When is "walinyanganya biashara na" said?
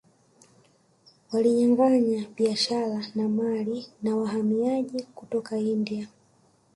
1.31-3.27